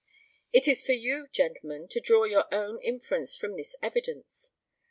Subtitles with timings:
[0.51, 4.49] It is for you, gentlemen, to draw your own inference from this evidence.